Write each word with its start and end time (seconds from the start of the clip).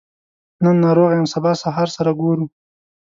نن 0.63 0.75
ناروغه 0.83 1.13
يم 1.19 1.27
سبا 1.33 1.51
سهار 1.63 1.87
سره 1.95 2.11
ګورو 2.21 2.45